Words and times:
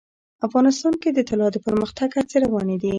افغانستان 0.47 0.93
کې 1.01 1.09
د 1.13 1.19
طلا 1.29 1.47
د 1.53 1.57
پرمختګ 1.65 2.09
هڅې 2.17 2.37
روانې 2.45 2.75
دي. 2.81 2.89